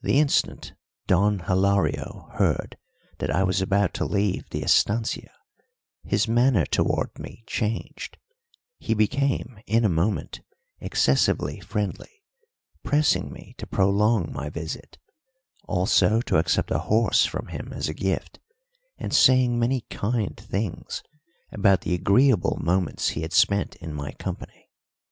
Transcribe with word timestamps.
The 0.00 0.18
instant 0.18 0.72
Don 1.06 1.38
Hilario 1.46 2.28
heard 2.38 2.76
that 3.18 3.30
I 3.30 3.44
was 3.44 3.62
about 3.62 3.94
to 3.94 4.04
leave 4.04 4.50
the 4.50 4.64
estancia 4.64 5.30
his 6.02 6.26
manner 6.26 6.66
toward 6.66 7.16
me 7.20 7.44
changed; 7.46 8.18
he 8.78 8.94
became, 8.94 9.60
in 9.68 9.84
a 9.84 9.88
moment, 9.88 10.40
excessively 10.80 11.60
friendly, 11.60 12.10
pressing 12.82 13.32
me 13.32 13.54
to 13.58 13.66
prolong 13.68 14.32
my 14.32 14.48
visit, 14.48 14.98
also 15.68 16.20
to 16.22 16.38
accept 16.38 16.72
a 16.72 16.80
horse 16.90 17.24
from 17.24 17.46
him 17.46 17.72
as 17.72 17.88
a 17.88 17.94
gift, 17.94 18.40
and 18.98 19.14
saying 19.14 19.56
many 19.56 19.82
kind 19.82 20.36
things 20.36 21.04
about 21.52 21.82
the 21.82 21.94
agreeable 21.94 22.58
moments 22.60 23.10
he 23.10 23.22
had 23.22 23.32
spent 23.32 23.76
in 23.76 23.94
my 23.94 24.10
company. 24.10 24.68